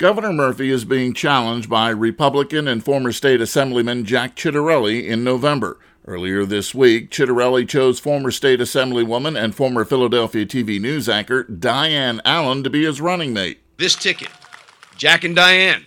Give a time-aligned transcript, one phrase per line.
[0.00, 5.78] Governor Murphy is being challenged by Republican and former state assemblyman Jack Ciattarelli in November.
[6.06, 12.22] Earlier this week, Ciattarelli chose former state assemblywoman and former Philadelphia TV news anchor Diane
[12.24, 13.60] Allen to be his running mate.
[13.76, 14.30] This ticket,
[14.96, 15.86] Jack and Diane,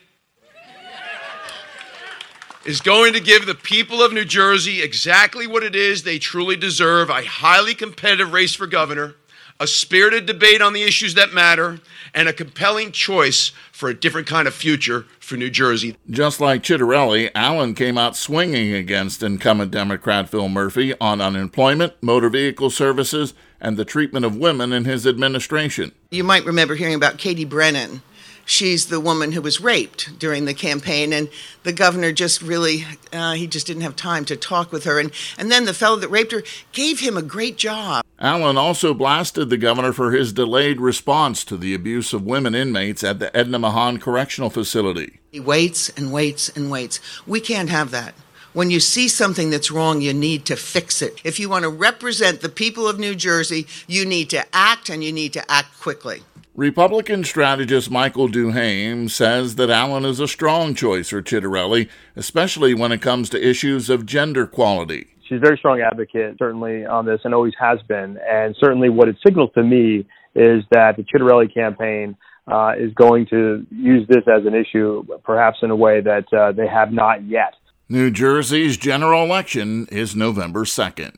[2.67, 6.55] is going to give the people of New Jersey exactly what it is they truly
[6.55, 9.15] deserve a highly competitive race for governor
[9.59, 11.79] a spirited debate on the issues that matter,
[12.13, 15.97] and a compelling choice for a different kind of future for New Jersey.
[16.09, 22.29] Just like Ciattarelli, Allen came out swinging against incumbent Democrat Phil Murphy on unemployment, motor
[22.29, 25.91] vehicle services, and the treatment of women in his administration.
[26.11, 28.01] You might remember hearing about Katie Brennan
[28.45, 31.29] she's the woman who was raped during the campaign, and
[31.63, 35.11] the governor just really uh, he just didn't have time to talk with her, and
[35.37, 38.03] and then the fellow that raped her gave him a great job.
[38.19, 43.03] Allen also blasted the governor for his delayed response to the abuse of women inmates
[43.03, 45.19] at the Edna Mahan Correctional Facility.
[45.31, 46.99] He waits and waits and waits.
[47.27, 48.13] We can't have that.
[48.53, 51.19] When you see something that's wrong, you need to fix it.
[51.23, 55.03] If you want to represent the people of New Jersey, you need to act and
[55.03, 56.21] you need to act quickly.
[56.55, 62.91] Republican strategist Michael Duhaime says that Allen is a strong choice for Ciattarelli, especially when
[62.91, 65.07] it comes to issues of gender equality.
[65.27, 68.19] She's a very strong advocate, certainly on this, and always has been.
[68.29, 70.05] And certainly, what it signals to me
[70.35, 72.15] is that the Ciattarelli campaign
[72.47, 76.51] uh, is going to use this as an issue, perhaps in a way that uh,
[76.51, 77.55] they have not yet.
[77.89, 81.15] New Jersey's general election is November 2nd.